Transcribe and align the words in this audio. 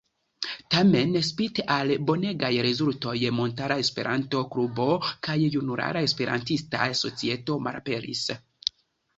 Tamen, 0.75 1.11
spite 1.25 1.65
al 1.73 1.91
la 1.91 1.97
bonegaj 2.11 2.49
rezultoj, 2.67 3.13
Montara 3.41 3.77
Esperanto-Klubo 3.83 4.89
kaj 5.29 5.37
Junulara 5.43 6.05
Esperantista 6.09 6.89
Societo 7.05 7.61
malaperis. 7.69 8.27